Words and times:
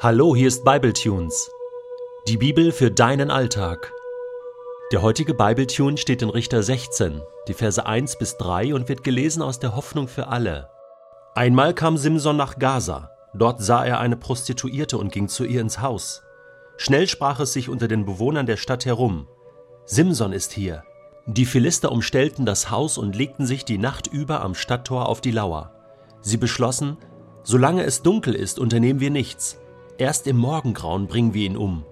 Hallo, 0.00 0.36
hier 0.36 0.46
ist 0.46 0.64
Bibletunes. 0.64 1.50
Die 2.28 2.36
Bibel 2.36 2.70
für 2.70 2.88
deinen 2.88 3.32
Alltag. 3.32 3.92
Der 4.92 5.02
heutige 5.02 5.34
Bibletune 5.34 5.96
steht 5.96 6.22
in 6.22 6.30
Richter 6.30 6.62
16, 6.62 7.20
die 7.48 7.52
Verse 7.52 7.84
1 7.84 8.16
bis 8.16 8.36
3 8.36 8.74
und 8.74 8.88
wird 8.88 9.02
gelesen 9.02 9.42
aus 9.42 9.58
der 9.58 9.74
Hoffnung 9.74 10.06
für 10.06 10.28
alle. 10.28 10.70
Einmal 11.34 11.74
kam 11.74 11.96
Simson 11.96 12.36
nach 12.36 12.60
Gaza. 12.60 13.10
Dort 13.34 13.60
sah 13.60 13.84
er 13.84 13.98
eine 13.98 14.16
Prostituierte 14.16 14.96
und 14.98 15.10
ging 15.10 15.26
zu 15.26 15.44
ihr 15.44 15.60
ins 15.60 15.80
Haus. 15.80 16.22
Schnell 16.76 17.08
sprach 17.08 17.40
es 17.40 17.52
sich 17.52 17.68
unter 17.68 17.88
den 17.88 18.06
Bewohnern 18.06 18.46
der 18.46 18.56
Stadt 18.56 18.86
herum. 18.86 19.26
Simson 19.84 20.32
ist 20.32 20.52
hier. 20.52 20.84
Die 21.26 21.44
Philister 21.44 21.90
umstellten 21.90 22.46
das 22.46 22.70
Haus 22.70 22.98
und 22.98 23.16
legten 23.16 23.46
sich 23.46 23.64
die 23.64 23.78
Nacht 23.78 24.06
über 24.06 24.42
am 24.42 24.54
Stadttor 24.54 25.08
auf 25.08 25.20
die 25.20 25.32
Lauer. 25.32 25.72
Sie 26.20 26.36
beschlossen, 26.36 26.98
solange 27.42 27.82
es 27.82 28.02
dunkel 28.02 28.36
ist, 28.36 28.60
unternehmen 28.60 29.00
wir 29.00 29.10
nichts. 29.10 29.58
Erst 29.98 30.28
im 30.28 30.36
Morgengrauen 30.36 31.08
bringen 31.08 31.34
wir 31.34 31.44
ihn 31.44 31.56
um. 31.56 31.84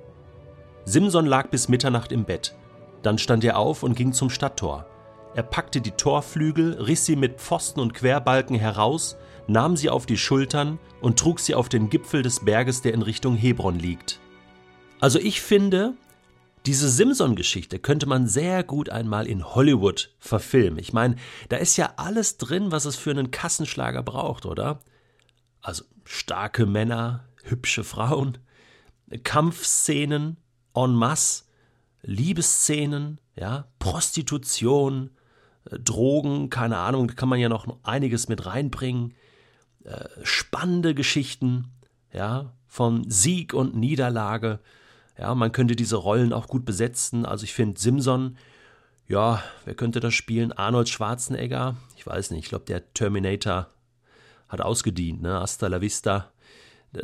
Simson 0.85 1.27
lag 1.27 1.51
bis 1.51 1.69
Mitternacht 1.69 2.13
im 2.13 2.25
Bett. 2.25 2.55
Dann 3.03 3.19
stand 3.19 3.43
er 3.43 3.59
auf 3.59 3.83
und 3.83 3.97
ging 3.97 4.13
zum 4.13 4.31
Stadttor. 4.31 4.87
Er 5.35 5.43
packte 5.43 5.81
die 5.81 5.91
Torflügel, 5.91 6.75
riss 6.75 7.05
sie 7.05 7.17
mit 7.17 7.41
Pfosten 7.41 7.81
und 7.81 7.95
Querbalken 7.95 8.57
heraus, 8.57 9.17
nahm 9.49 9.77
sie 9.77 9.91
auf 9.91 10.07
die 10.07 10.17
Schultern 10.17 10.79
und 11.01 11.19
trug 11.19 11.41
sie 11.41 11.57
auf 11.57 11.69
den 11.69 11.91
Gipfel 11.91 12.23
des 12.23 12.45
Berges, 12.45 12.81
der 12.81 12.95
in 12.95 13.03
Richtung 13.03 13.35
Hebron 13.35 13.79
liegt. 13.79 14.21
Also 15.01 15.19
ich 15.19 15.43
finde, 15.43 15.95
diese 16.65 16.89
Simson-Geschichte 16.89 17.81
könnte 17.81 18.07
man 18.07 18.29
sehr 18.29 18.63
gut 18.63 18.89
einmal 18.89 19.27
in 19.27 19.45
Hollywood 19.45 20.15
verfilmen. 20.21 20.79
Ich 20.79 20.93
meine, 20.93 21.17
da 21.49 21.57
ist 21.57 21.77
ja 21.77 21.95
alles 21.97 22.39
drin, 22.39 22.71
was 22.71 22.85
es 22.85 22.95
für 22.95 23.11
einen 23.11 23.33
Kassenschlager 23.33 24.05
braucht, 24.05 24.47
oder? 24.47 24.79
Also 25.61 25.85
starke 26.05 26.67
Männer, 26.67 27.25
hübsche 27.51 27.85
Frauen, 27.85 28.39
Kampfszenen 29.23 30.37
en 30.75 30.95
masse, 30.95 31.45
Liebesszenen, 32.03 33.21
ja, 33.35 33.67
Prostitution, 33.79 35.11
äh, 35.71 35.79
Drogen, 35.79 36.51
keine 36.51 36.79
Ahnung, 36.79 37.09
da 37.09 37.15
kann 37.15 37.29
man 37.29 37.41
ja 37.41 37.49
noch 37.49 37.67
einiges 37.83 38.29
mit 38.29 38.47
reinbringen, 38.47 39.15
äh, 39.85 40.05
spannende 40.23 40.95
Geschichten, 40.95 41.73
ja, 42.13 42.53
von 42.67 43.09
Sieg 43.11 43.55
und 43.55 43.75
Niederlage. 43.75 44.61
Ja, 45.19 45.35
man 45.35 45.53
könnte 45.53 45.77
diese 45.77 45.97
Rollen 45.97 46.33
auch 46.33 46.47
gut 46.47 46.65
besetzen. 46.65 47.25
Also 47.25 47.45
ich 47.45 47.55
finde 47.55 47.81
Simson, 47.81 48.37
ja, 49.09 49.43
wer 49.65 49.75
könnte 49.75 50.01
das 50.01 50.15
spielen? 50.15 50.53
Arnold 50.53 50.89
Schwarzenegger? 50.89 51.77
Ich 51.97 52.07
weiß 52.07 52.31
nicht, 52.33 52.45
ich 52.45 52.49
glaube, 52.49 52.67
der 52.67 52.93
Terminator 52.93 53.69
hat 54.49 54.61
ausgedient, 54.61 55.23
ne? 55.23 55.41
Hasta 55.41 55.69
la 55.69 55.81
vista 55.81 56.33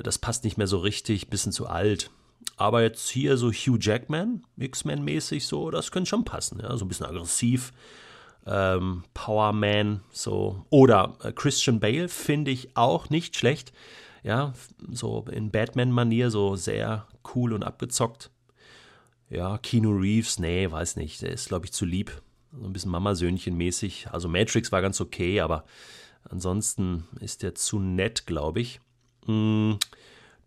das 0.03 0.19
passt 0.19 0.45
nicht 0.45 0.59
mehr 0.59 0.67
so 0.67 0.79
richtig, 0.79 1.29
bisschen 1.29 1.53
zu 1.53 1.67
alt. 1.67 2.11
Aber 2.57 2.83
jetzt 2.83 3.09
hier 3.09 3.37
so 3.37 3.51
Hugh 3.51 3.79
Jackman, 3.81 4.45
X-Men-mäßig 4.57 5.47
so, 5.47 5.71
das 5.71 5.91
könnte 5.91 6.11
schon 6.11 6.25
passen, 6.25 6.61
ja, 6.61 6.77
so 6.77 6.85
ein 6.85 6.89
bisschen 6.89 7.07
aggressiv. 7.07 7.73
Ähm, 8.45 9.05
Power 9.15 9.55
so. 10.11 10.67
Oder 10.71 11.17
äh, 11.23 11.33
Christian 11.33 11.79
Bale 11.79 12.09
finde 12.09 12.51
ich 12.51 12.77
auch 12.77 13.09
nicht 13.11 13.37
schlecht. 13.37 13.73
Ja, 14.25 14.53
so 14.91 15.25
in 15.31 15.51
Batman-Manier, 15.51 16.31
so 16.31 16.57
sehr 16.57 17.07
cool 17.35 17.53
und 17.53 17.65
abgezockt. 17.65 18.31
Ja, 19.31 19.59
Keanu 19.59 19.97
Reeves, 19.97 20.39
nee, 20.39 20.71
weiß 20.71 20.97
nicht, 20.97 21.23
der 21.23 21.31
ist, 21.31 21.49
glaube 21.49 21.67
ich, 21.67 21.73
zu 21.73 21.85
lieb. 21.85 22.23
So 22.53 22.67
ein 22.67 22.73
bisschen 22.73 22.93
Mamasöhnchen-mäßig. 22.93 24.09
Also 24.11 24.29
Matrix 24.29 24.71
war 24.73 24.83
ganz 24.83 25.01
okay, 25.01 25.41
aber 25.41 25.65
ansonsten 26.29 27.09
ist 27.21 27.43
der 27.43 27.55
zu 27.55 27.79
nett, 27.79 28.27
glaube 28.27 28.61
ich. 28.61 28.81
Mm, 29.27 29.75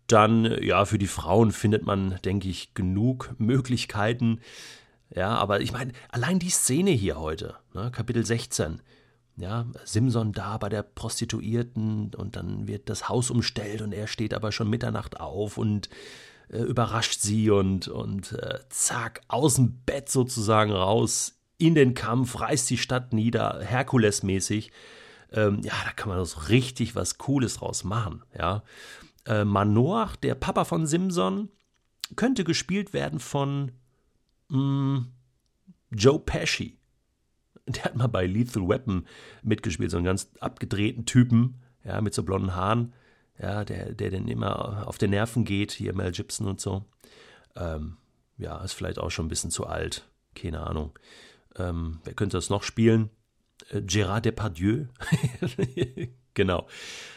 dann, 0.06 0.62
ja, 0.62 0.84
für 0.84 0.98
die 0.98 1.06
Frauen 1.06 1.52
findet 1.52 1.84
man, 1.84 2.18
denke 2.24 2.48
ich, 2.48 2.74
genug 2.74 3.34
Möglichkeiten. 3.38 4.40
Ja, 5.14 5.36
aber 5.36 5.60
ich 5.60 5.72
meine, 5.72 5.92
allein 6.10 6.38
die 6.38 6.50
Szene 6.50 6.90
hier 6.90 7.18
heute, 7.18 7.56
ne, 7.74 7.90
Kapitel 7.90 8.24
16, 8.24 8.82
ja, 9.36 9.66
Simson 9.84 10.32
da 10.32 10.58
bei 10.58 10.68
der 10.68 10.82
Prostituierten 10.82 12.14
und 12.14 12.36
dann 12.36 12.66
wird 12.66 12.88
das 12.88 13.08
Haus 13.08 13.30
umstellt 13.30 13.82
und 13.82 13.92
er 13.92 14.06
steht 14.06 14.32
aber 14.32 14.50
schon 14.50 14.70
Mitternacht 14.70 15.20
auf 15.20 15.58
und 15.58 15.88
äh, 16.48 16.58
überrascht 16.58 17.20
sie 17.20 17.50
und, 17.50 17.88
und 17.88 18.32
äh, 18.32 18.60
zack, 18.70 19.20
aus 19.28 19.56
dem 19.56 19.80
Bett 19.84 20.08
sozusagen 20.08 20.72
raus 20.72 21.38
in 21.58 21.74
den 21.74 21.94
Kampf, 21.94 22.40
reißt 22.40 22.68
die 22.70 22.78
Stadt 22.78 23.12
nieder, 23.12 23.60
Herkules-mäßig. 23.62 24.70
Ähm, 25.32 25.60
ja, 25.62 25.74
da 25.84 25.92
kann 25.92 26.08
man 26.08 26.24
so 26.24 26.40
richtig 26.40 26.94
was 26.94 27.18
Cooles 27.18 27.56
draus 27.56 27.84
machen. 27.84 28.22
Ja. 28.36 28.62
Äh, 29.24 29.44
Manoach, 29.44 30.16
der 30.16 30.34
Papa 30.34 30.64
von 30.64 30.86
Simson, 30.86 31.50
könnte 32.14 32.44
gespielt 32.44 32.92
werden 32.92 33.18
von 33.18 33.72
mh, 34.48 34.58
mm, 34.58 35.12
Joe 35.90 36.20
Pesci. 36.20 36.78
Der 37.66 37.84
hat 37.84 37.96
mal 37.96 38.06
bei 38.06 38.26
Lethal 38.26 38.68
Weapon 38.68 39.06
mitgespielt, 39.42 39.90
so 39.90 39.96
einen 39.96 40.06
ganz 40.06 40.30
abgedrehten 40.38 41.04
Typen, 41.04 41.60
ja, 41.84 42.00
mit 42.00 42.14
so 42.14 42.22
blonden 42.22 42.54
Haaren, 42.54 42.92
ja, 43.40 43.64
der, 43.64 43.92
der 43.92 44.10
dann 44.12 44.28
immer 44.28 44.86
auf 44.86 44.98
den 44.98 45.10
Nerven 45.10 45.44
geht, 45.44 45.72
hier 45.72 45.92
Mel 45.92 46.12
Gibson 46.12 46.46
und 46.46 46.60
so. 46.60 46.84
Ähm, 47.56 47.96
ja, 48.38 48.62
ist 48.62 48.74
vielleicht 48.74 48.98
auch 48.98 49.10
schon 49.10 49.26
ein 49.26 49.30
bisschen 49.30 49.50
zu 49.50 49.66
alt, 49.66 50.08
keine 50.34 50.60
Ahnung. 50.60 50.96
Ähm, 51.56 52.00
wer 52.04 52.14
könnte 52.14 52.36
das 52.36 52.50
noch 52.50 52.62
spielen? 52.62 53.10
Äh, 53.70 53.78
Gérard 53.82 54.24
Depardieu. 54.24 54.86
genau. 56.34 56.66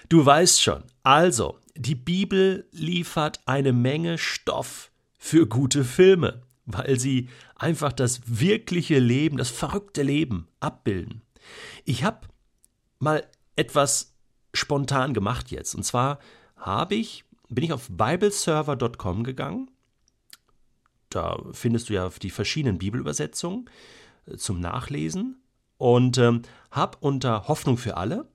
Du 0.07 0.25
weißt 0.25 0.61
schon. 0.61 0.83
Also, 1.03 1.59
die 1.75 1.95
Bibel 1.95 2.67
liefert 2.71 3.41
eine 3.45 3.73
Menge 3.73 4.17
Stoff 4.17 4.91
für 5.17 5.47
gute 5.47 5.83
Filme, 5.83 6.41
weil 6.65 6.99
sie 6.99 7.29
einfach 7.55 7.93
das 7.93 8.21
wirkliche 8.25 8.99
Leben, 8.99 9.37
das 9.37 9.49
verrückte 9.49 10.01
Leben 10.01 10.47
abbilden. 10.59 11.21
Ich 11.85 12.03
habe 12.03 12.27
mal 12.99 13.25
etwas 13.55 14.13
spontan 14.53 15.13
gemacht 15.13 15.51
jetzt. 15.51 15.75
Und 15.75 15.83
zwar 15.83 16.19
habe 16.57 16.95
ich, 16.95 17.23
bin 17.49 17.63
ich 17.63 17.73
auf 17.73 17.87
bibleserver.com 17.89 19.23
gegangen. 19.23 19.71
Da 21.09 21.41
findest 21.53 21.89
du 21.89 21.93
ja 21.93 22.09
die 22.09 22.29
verschiedenen 22.29 22.77
Bibelübersetzungen 22.77 23.69
äh, 24.27 24.37
zum 24.37 24.59
Nachlesen 24.59 25.38
und 25.79 26.17
ähm, 26.17 26.43
habe 26.69 26.97
unter 26.99 27.47
Hoffnung 27.47 27.77
für 27.77 27.97
alle 27.97 28.27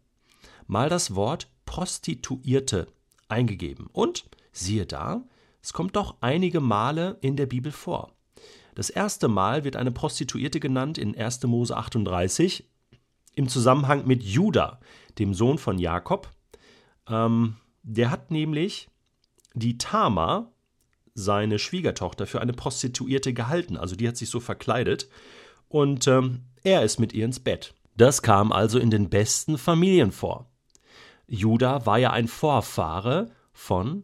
mal 0.67 0.89
das 0.89 1.15
Wort 1.15 1.49
Prostituierte 1.67 2.89
eingegeben. 3.29 3.87
Und 3.93 4.25
siehe 4.51 4.87
da, 4.87 5.23
es 5.63 5.73
kommt 5.73 5.95
doch 5.95 6.17
einige 6.21 6.61
Male 6.61 7.19
in 7.21 7.37
der 7.37 7.47
Bibel 7.47 7.71
vor. 7.71 8.13
Das 8.75 8.91
erste 8.91 9.29
Mal 9.29 9.63
wird 9.63 9.77
eine 9.77 9.93
Prostituierte 9.93 10.59
genannt 10.59 10.99
in 10.99 11.17
1. 11.17 11.45
Mose 11.45 11.77
38 11.77 12.69
im 13.37 13.49
Zusammenhang 13.49 14.07
mit 14.07 14.23
Judah, 14.23 14.81
dem 15.19 15.35
Sohn 15.35 15.59
von 15.59 15.79
Jakob. 15.79 16.31
Ähm, 17.09 17.57
der 17.83 18.11
hat 18.11 18.31
nämlich 18.31 18.89
die 19.53 19.77
Tama, 19.77 20.51
seine 21.15 21.59
Schwiegertochter, 21.59 22.27
für 22.27 22.41
eine 22.41 22.55
Prostituierte 22.55 23.35
gehalten. 23.35 23.77
Also 23.77 23.97
die 23.97 24.09
hat 24.09 24.17
sich 24.17 24.31
so 24.31 24.41
verkleidet. 24.41 25.09
Und 25.69 26.09
ähm, 26.09 26.45
er 26.65 26.83
ist 26.83 26.99
mit 26.99 27.13
ihr 27.13 27.25
ins 27.25 27.41
Bett. 27.41 27.75
Das 27.97 28.23
kam 28.23 28.51
also 28.51 28.79
in 28.79 28.91
den 28.91 29.09
besten 29.09 29.57
Familien 29.57 30.11
vor. 30.11 30.51
Judah 31.27 31.87
war 31.87 31.99
ja 31.99 32.11
ein 32.11 32.27
Vorfahre 32.29 33.31
von 33.53 34.03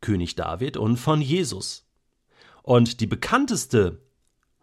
König 0.00 0.36
David 0.36 0.76
und 0.76 0.96
von 0.96 1.20
Jesus. 1.20 1.86
Und 2.62 3.00
die 3.00 3.06
bekannteste 3.06 4.00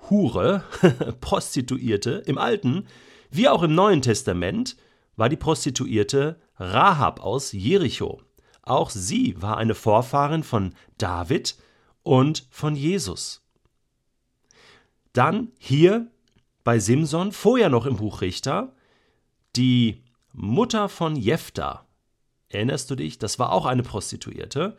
Hure, 0.10 0.64
Prostituierte 1.20 2.24
im 2.26 2.38
Alten 2.38 2.88
wie 3.36 3.50
auch 3.50 3.64
im 3.64 3.76
Neuen 3.76 4.02
Testament 4.02 4.78
war 5.18 5.28
die 5.28 5.36
Prostituierte 5.36 6.40
Rahab 6.58 7.20
aus 7.20 7.52
Jericho. 7.52 8.22
Auch 8.62 8.90
sie 8.90 9.42
war 9.42 9.58
eine 9.58 9.76
Vorfahrin 9.76 10.44
von 10.44 10.74
David 10.98 11.58
und 12.04 12.48
von 12.50 12.76
Jesus. 12.76 13.42
Dann 15.12 15.52
hier 15.58 16.08
bei 16.66 16.80
Simson, 16.80 17.32
vorher 17.32 17.70
noch 17.70 17.86
im 17.86 17.96
Buch 17.96 18.20
Richter, 18.22 18.74
die 19.56 20.04
Mutter 20.34 20.90
von 20.90 21.16
Jephtha. 21.16 21.86
Erinnerst 22.50 22.90
du 22.90 22.96
dich? 22.96 23.20
Das 23.20 23.40
war 23.40 23.54
auch 23.54 23.66
eine 23.66 23.84
Prostituierte. 23.84 24.76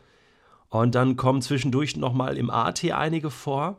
Und 0.69 0.95
dann 0.95 1.15
kommen 1.15 1.41
zwischendurch 1.41 1.95
nochmal 1.95 2.37
im 2.37 2.49
AT 2.49 2.83
einige 2.91 3.31
vor. 3.31 3.77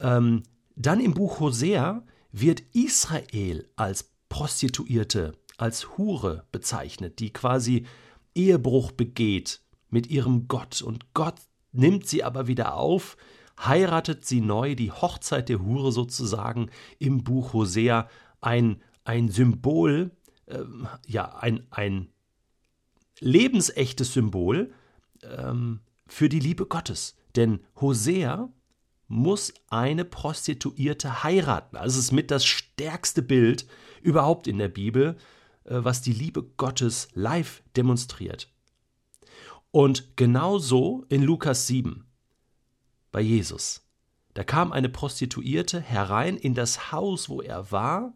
Ähm, 0.00 0.42
dann 0.74 0.98
im 0.98 1.14
Buch 1.14 1.38
Hosea 1.38 2.02
wird 2.32 2.60
Israel 2.72 3.68
als 3.76 4.10
Prostituierte, 4.28 5.32
als 5.56 5.96
Hure 5.96 6.44
bezeichnet, 6.50 7.20
die 7.20 7.32
quasi 7.32 7.86
Ehebruch 8.34 8.90
begeht 8.90 9.60
mit 9.90 10.08
ihrem 10.08 10.48
Gott. 10.48 10.82
Und 10.82 11.14
Gott 11.14 11.36
nimmt 11.70 12.08
sie 12.08 12.24
aber 12.24 12.48
wieder 12.48 12.74
auf 12.74 13.16
heiratet 13.58 14.24
sie 14.24 14.40
neu, 14.40 14.74
die 14.74 14.92
Hochzeit 14.92 15.48
der 15.48 15.62
Hure 15.62 15.92
sozusagen 15.92 16.70
im 16.98 17.22
Buch 17.22 17.52
Hosea, 17.52 18.08
ein, 18.40 18.82
ein 19.04 19.28
Symbol, 19.28 20.10
äh, 20.46 20.60
ja, 21.06 21.36
ein, 21.36 21.66
ein 21.70 22.08
lebensechtes 23.20 24.12
Symbol 24.12 24.72
ähm, 25.22 25.80
für 26.06 26.28
die 26.28 26.40
Liebe 26.40 26.66
Gottes. 26.66 27.16
Denn 27.36 27.60
Hosea 27.80 28.48
muss 29.08 29.52
eine 29.68 30.04
Prostituierte 30.04 31.22
heiraten. 31.22 31.76
Also 31.76 31.98
es 31.98 32.06
ist 32.06 32.12
mit 32.12 32.30
das 32.30 32.44
stärkste 32.44 33.22
Bild 33.22 33.66
überhaupt 34.02 34.46
in 34.46 34.58
der 34.58 34.68
Bibel, 34.68 35.16
äh, 35.64 35.76
was 35.82 36.02
die 36.02 36.12
Liebe 36.12 36.42
Gottes 36.42 37.08
live 37.14 37.62
demonstriert. 37.76 38.50
Und 39.70 40.16
genauso 40.16 41.04
in 41.08 41.22
Lukas 41.22 41.66
7 41.66 42.06
bei 43.14 43.20
Jesus. 43.20 43.86
Da 44.34 44.42
kam 44.42 44.72
eine 44.72 44.88
Prostituierte 44.88 45.80
herein 45.80 46.36
in 46.36 46.54
das 46.54 46.90
Haus, 46.90 47.28
wo 47.28 47.40
er 47.40 47.70
war. 47.70 48.12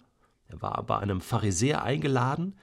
Er 0.49 0.61
war 0.61 0.83
bei 0.83 0.99
einem 0.99 1.21
Pharisäer 1.21 1.85
eingeladen. 1.85 2.56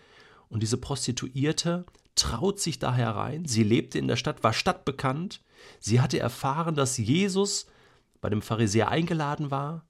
Und 0.50 0.62
diese 0.62 0.76
Prostituierte 0.76 1.86
traut 2.16 2.60
sich 2.60 2.78
da 2.78 2.94
herein. 2.94 3.46
Sie 3.46 3.64
lebte 3.64 3.98
in 4.00 4.10
der 4.10 4.18
Stadt, 4.18 4.44
war 4.44 4.52
stadtbekannt. 4.52 5.42
Sie 5.80 6.02
hatte 6.02 6.20
erfahren, 6.20 6.76
dass 6.76 6.98
Jesus 6.98 7.68
bei 8.20 8.30
dem 8.30 8.42
Pharisäer 8.42 8.90
eingeladen 8.90 9.50
war. 9.50 9.88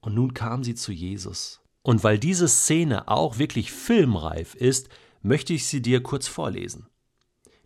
Und 0.00 0.14
nun 0.14 0.32
kam 0.32 0.64
sie 0.64 0.74
zu 0.74 0.92
Jesus. 0.92 1.60
Und 1.82 2.04
weil 2.04 2.18
diese 2.18 2.48
Szene 2.48 3.08
auch 3.08 3.36
wirklich 3.36 3.70
filmreif 3.70 4.54
ist, 4.54 4.88
möchte 5.20 5.52
ich 5.52 5.66
sie 5.66 5.82
dir 5.82 6.02
kurz 6.02 6.26
vorlesen. 6.26 6.86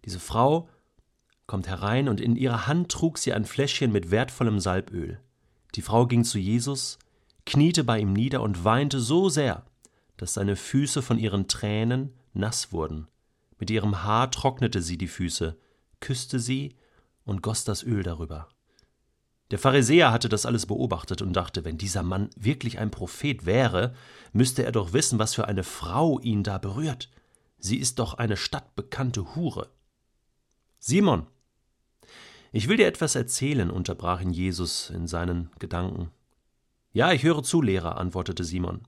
Diese 0.05 0.19
Frau 0.19 0.69
kommt 1.49 1.67
herein 1.67 2.09
und 2.09 2.21
in 2.21 2.37
ihrer 2.37 2.69
Hand 2.69 2.93
trug 2.93 3.19
sie 3.19 3.33
ein 3.33 3.47
Fläschchen 3.47 3.91
mit 3.91 4.13
wertvollem 4.13 4.61
Salböl. 4.61 5.19
Die 5.75 5.83
Frau 5.83 6.07
ging 6.07 6.23
zu 6.23 6.39
Jesus, 6.39 6.99
kniete 7.47 7.83
bei 7.83 7.99
ihm 7.99 8.13
nieder 8.13 8.43
und 8.43 8.65
weinte 8.65 9.01
so 9.01 9.29
sehr, 9.31 9.65
dass 10.19 10.35
seine 10.35 10.57
Füße 10.57 11.01
von 11.03 11.19
ihren 11.19 11.49
Tränen 11.49 12.13
nass 12.35 12.71
wurden. 12.71 13.09
Mit 13.59 13.71
ihrem 13.71 14.05
Haar 14.05 14.31
trocknete 14.31 14.83
sie 14.83 14.99
die 14.99 15.09
Füße, 15.09 15.57
küsste 16.01 16.39
sie 16.39 16.77
und 17.25 17.43
goss 17.43 17.65
das 17.65 17.83
Öl 17.83 18.03
darüber. 18.03 18.49
Der 19.51 19.59
Pharisäer 19.59 20.13
hatte 20.13 20.29
das 20.29 20.45
alles 20.45 20.67
beobachtet 20.67 21.23
und 21.23 21.33
dachte, 21.33 21.65
wenn 21.65 21.79
dieser 21.79 22.03
Mann 22.03 22.29
wirklich 22.37 22.79
ein 22.79 22.91
Prophet 22.91 23.47
wäre, 23.47 23.95
müsste 24.35 24.65
er 24.65 24.73
doch 24.73 24.93
wissen, 24.93 25.19
was 25.19 25.35
für 25.35 25.49
eine 25.49 25.65
Frau 25.65 26.21
ihn 26.21 26.43
da 26.43 26.59
berührt. 26.59 27.09
Sie 27.59 27.79
ist 27.79 27.99
doch 27.99 28.15
eine 28.15 28.37
stadtbekannte 28.37 29.35
Hure. 29.35 29.71
Simon, 30.79 31.27
ich 32.53 32.69
will 32.69 32.77
dir 32.77 32.87
etwas 32.87 33.15
erzählen, 33.15 33.71
unterbrach 33.71 34.21
ihn 34.21 34.31
Jesus 34.31 34.91
in 34.91 35.07
seinen 35.07 35.51
Gedanken. 35.59 36.11
Ja, 36.93 37.13
ich 37.13 37.23
höre 37.23 37.43
zu, 37.43 37.61
Lehrer, 37.61 37.99
antwortete 37.99 38.45
Simon. 38.45 38.83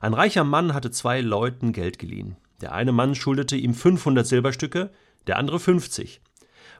Ein 0.00 0.14
reicher 0.14 0.44
Mann 0.44 0.74
hatte 0.74 0.90
zwei 0.90 1.20
Leuten 1.20 1.72
Geld 1.72 1.98
geliehen. 1.98 2.36
Der 2.60 2.72
eine 2.72 2.92
Mann 2.92 3.14
schuldete 3.14 3.56
ihm 3.56 3.74
500 3.74 4.26
Silberstücke, 4.26 4.90
der 5.26 5.36
andere 5.36 5.60
50. 5.60 6.20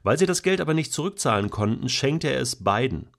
Weil 0.03 0.19
sie 0.19 0.27
das 0.27 0.43
Geld 0.43 0.61
aber 0.61 0.75
nicht 0.75 0.93
zurückzahlen 0.93 1.51
konnten, 1.51 1.89
schenkte 1.89 2.29
er 2.29 2.41
es 2.41 2.63
beiden. 2.63 3.11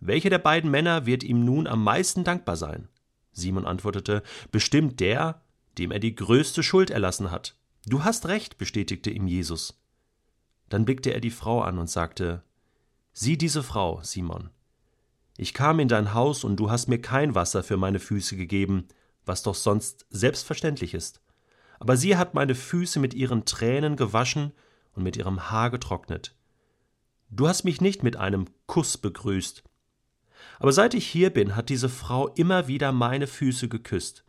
Welcher 0.00 0.30
der 0.30 0.38
beiden 0.38 0.70
Männer 0.70 1.06
wird 1.06 1.22
ihm 1.22 1.44
nun 1.44 1.66
am 1.66 1.84
meisten 1.84 2.24
dankbar 2.24 2.56
sein? 2.56 2.88
Simon 3.32 3.66
antwortete, 3.66 4.22
bestimmt 4.50 5.00
der, 5.00 5.42
dem 5.78 5.90
er 5.90 5.98
die 5.98 6.14
größte 6.14 6.62
Schuld 6.62 6.90
erlassen 6.90 7.30
hat. 7.30 7.56
Du 7.86 8.04
hast 8.04 8.26
recht, 8.26 8.58
bestätigte 8.58 9.10
ihm 9.10 9.26
Jesus. 9.26 9.83
Dann 10.68 10.84
blickte 10.84 11.12
er 11.12 11.20
die 11.20 11.30
Frau 11.30 11.62
an 11.62 11.78
und 11.78 11.90
sagte 11.90 12.42
Sieh 13.12 13.36
diese 13.38 13.62
Frau, 13.62 14.00
Simon. 14.02 14.50
Ich 15.36 15.54
kam 15.54 15.80
in 15.80 15.88
dein 15.88 16.14
Haus 16.14 16.44
und 16.44 16.56
du 16.56 16.70
hast 16.70 16.88
mir 16.88 17.00
kein 17.00 17.34
Wasser 17.34 17.62
für 17.62 17.76
meine 17.76 17.98
Füße 17.98 18.36
gegeben, 18.36 18.88
was 19.24 19.42
doch 19.42 19.54
sonst 19.54 20.06
selbstverständlich 20.10 20.94
ist. 20.94 21.20
Aber 21.78 21.96
sie 21.96 22.16
hat 22.16 22.34
meine 22.34 22.54
Füße 22.54 23.00
mit 23.00 23.14
ihren 23.14 23.44
Tränen 23.44 23.96
gewaschen 23.96 24.52
und 24.94 25.02
mit 25.02 25.16
ihrem 25.16 25.50
Haar 25.50 25.70
getrocknet. 25.70 26.36
Du 27.30 27.48
hast 27.48 27.64
mich 27.64 27.80
nicht 27.80 28.02
mit 28.02 28.16
einem 28.16 28.46
Kuss 28.66 28.96
begrüßt. 28.96 29.64
Aber 30.58 30.72
seit 30.72 30.94
ich 30.94 31.06
hier 31.06 31.30
bin, 31.30 31.56
hat 31.56 31.68
diese 31.68 31.88
Frau 31.88 32.28
immer 32.28 32.68
wieder 32.68 32.92
meine 32.92 33.26
Füße 33.26 33.68
geküsst. 33.68 34.24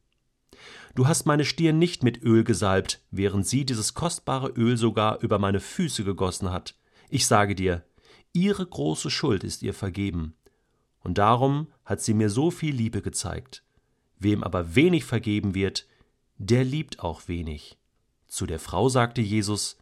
Du 0.96 1.08
hast 1.08 1.26
meine 1.26 1.46
Stirn 1.46 1.78
nicht 1.78 2.04
mit 2.04 2.24
Öl 2.24 2.44
gesalbt, 2.44 3.02
während 3.12 3.46
sie 3.46 3.66
dieses 3.66 3.94
kostbare 3.94 4.50
Öl 4.50 4.78
sogar 4.78 5.20
über 5.22 5.40
meine 5.40 5.60
Füße 5.60 6.04
gegossen 6.04 6.52
hat. 6.52 6.76
Ich 7.10 7.28
sage 7.28 7.56
dir, 7.56 7.84
ihre 8.34 8.66
große 8.66 9.10
Schuld 9.10 9.44
ist 9.44 9.64
ihr 9.64 9.74
vergeben. 9.74 10.36
Und 11.04 11.18
darum 11.18 11.68
hat 11.84 12.02
sie 12.02 12.14
mir 12.14 12.30
so 12.30 12.50
viel 12.50 12.74
Liebe 12.74 13.02
gezeigt. 13.02 13.64
Wem 14.18 14.44
aber 14.44 14.76
wenig 14.76 15.06
vergeben 15.06 15.54
wird, 15.54 15.88
der 16.38 16.64
liebt 16.64 17.00
auch 17.00 17.28
wenig. 17.28 17.78
Zu 18.28 18.46
der 18.46 18.60
Frau 18.60 18.90
sagte 18.90 19.22
Jesus, 19.22 19.78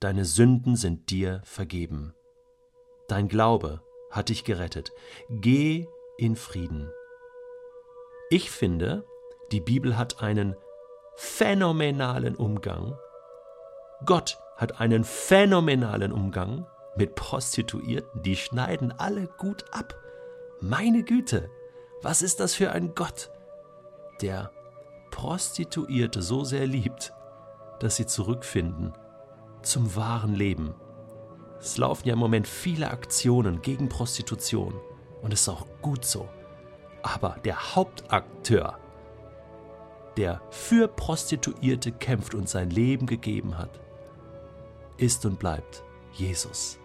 Deine 0.00 0.24
Sünden 0.24 0.76
sind 0.76 1.10
dir 1.10 1.40
vergeben. 1.44 2.14
Dein 3.08 3.26
Glaube 3.26 3.82
hat 4.12 4.28
dich 4.28 4.44
gerettet. 4.44 4.92
Geh 5.28 5.88
in 6.18 6.36
Frieden. 6.36 6.88
Ich 8.30 8.50
finde, 8.50 9.04
die 9.52 9.60
Bibel 9.60 9.96
hat 9.96 10.22
einen 10.22 10.56
phänomenalen 11.16 12.36
Umgang. 12.36 12.96
Gott 14.04 14.38
hat 14.56 14.80
einen 14.80 15.04
phänomenalen 15.04 16.12
Umgang 16.12 16.66
mit 16.96 17.14
Prostituierten. 17.14 18.22
Die 18.22 18.36
schneiden 18.36 18.92
alle 18.98 19.26
gut 19.38 19.64
ab. 19.72 19.94
Meine 20.60 21.02
Güte, 21.02 21.50
was 22.02 22.22
ist 22.22 22.40
das 22.40 22.54
für 22.54 22.72
ein 22.72 22.94
Gott, 22.94 23.30
der 24.20 24.50
Prostituierte 25.10 26.22
so 26.22 26.44
sehr 26.44 26.66
liebt, 26.66 27.12
dass 27.80 27.96
sie 27.96 28.06
zurückfinden 28.06 28.92
zum 29.62 29.96
wahren 29.96 30.34
Leben. 30.34 30.74
Es 31.58 31.76
laufen 31.76 32.06
ja 32.06 32.14
im 32.14 32.20
Moment 32.20 32.46
viele 32.46 32.90
Aktionen 32.90 33.62
gegen 33.62 33.88
Prostitution 33.88 34.74
und 35.22 35.32
es 35.32 35.42
ist 35.42 35.48
auch 35.48 35.66
gut 35.82 36.04
so. 36.04 36.28
Aber 37.02 37.36
der 37.44 37.74
Hauptakteur 37.74 38.78
der 40.18 40.42
für 40.50 40.88
Prostituierte 40.88 41.92
kämpft 41.92 42.34
und 42.34 42.48
sein 42.48 42.70
Leben 42.70 43.06
gegeben 43.06 43.56
hat, 43.56 43.80
ist 44.96 45.24
und 45.24 45.38
bleibt 45.38 45.84
Jesus. 46.12 46.80